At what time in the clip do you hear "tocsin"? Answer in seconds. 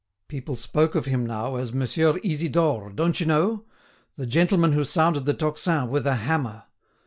5.35-5.89